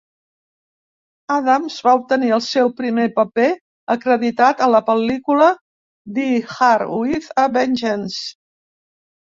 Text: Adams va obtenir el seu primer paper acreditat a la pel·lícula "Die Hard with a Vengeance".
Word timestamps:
Adams 1.35 1.75
va 1.87 1.93
obtenir 1.99 2.31
el 2.39 2.41
seu 2.47 2.71
primer 2.81 3.05
paper 3.19 3.47
acreditat 3.97 4.65
a 4.69 4.73
la 4.77 4.83
pel·lícula 4.91 5.51
"Die 6.19 6.43
Hard 6.57 6.97
with 7.05 7.33
a 7.45 7.47
Vengeance". 7.61 8.29